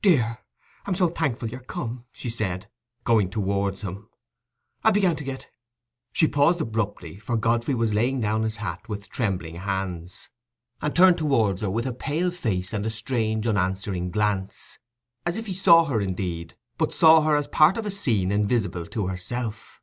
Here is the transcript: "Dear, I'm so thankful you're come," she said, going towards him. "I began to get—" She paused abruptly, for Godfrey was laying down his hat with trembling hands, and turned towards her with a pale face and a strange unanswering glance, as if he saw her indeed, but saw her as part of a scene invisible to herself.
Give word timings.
"Dear, 0.00 0.38
I'm 0.86 0.94
so 0.94 1.08
thankful 1.08 1.50
you're 1.50 1.60
come," 1.60 2.06
she 2.10 2.30
said, 2.30 2.70
going 3.04 3.28
towards 3.28 3.82
him. 3.82 4.08
"I 4.82 4.90
began 4.90 5.14
to 5.16 5.24
get—" 5.24 5.50
She 6.10 6.26
paused 6.26 6.62
abruptly, 6.62 7.18
for 7.18 7.36
Godfrey 7.36 7.74
was 7.74 7.92
laying 7.92 8.18
down 8.18 8.44
his 8.44 8.56
hat 8.56 8.88
with 8.88 9.10
trembling 9.10 9.56
hands, 9.56 10.30
and 10.80 10.96
turned 10.96 11.18
towards 11.18 11.60
her 11.60 11.68
with 11.68 11.84
a 11.84 11.92
pale 11.92 12.30
face 12.30 12.72
and 12.72 12.86
a 12.86 12.90
strange 12.90 13.46
unanswering 13.46 14.10
glance, 14.10 14.78
as 15.26 15.36
if 15.36 15.44
he 15.44 15.52
saw 15.54 15.84
her 15.84 16.00
indeed, 16.00 16.56
but 16.78 16.94
saw 16.94 17.20
her 17.20 17.36
as 17.36 17.46
part 17.46 17.76
of 17.76 17.84
a 17.84 17.90
scene 17.90 18.32
invisible 18.32 18.86
to 18.86 19.08
herself. 19.08 19.82